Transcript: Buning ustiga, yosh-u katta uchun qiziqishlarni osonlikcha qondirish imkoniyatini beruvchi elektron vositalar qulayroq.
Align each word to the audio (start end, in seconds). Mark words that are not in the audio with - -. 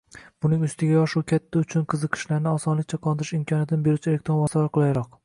Buning 0.43 0.61
ustiga, 0.67 0.93
yosh-u 0.95 1.21
katta 1.31 1.61
uchun 1.65 1.85
qiziqishlarni 1.93 2.53
osonlikcha 2.53 2.99
qondirish 3.05 3.33
imkoniyatini 3.41 3.89
beruvchi 3.89 4.13
elektron 4.15 4.41
vositalar 4.43 4.73
qulayroq. 4.79 5.15